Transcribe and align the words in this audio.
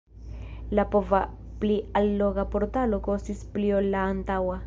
La 0.77 0.85
nova 0.93 1.19
pli 1.63 1.75
alloga 2.01 2.47
portalo 2.57 3.01
kostis 3.09 3.47
pli 3.57 3.69
ol 3.81 3.93
la 3.97 4.03
antaŭa. 4.17 4.59